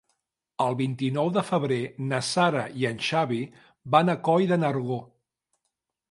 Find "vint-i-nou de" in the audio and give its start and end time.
0.77-1.41